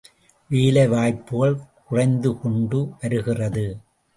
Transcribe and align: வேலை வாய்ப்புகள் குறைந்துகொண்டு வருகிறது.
வேலை 0.49 0.87
வாய்ப்புகள் 0.87 1.55
குறைந்துகொண்டு 1.89 2.79
வருகிறது. 3.01 3.65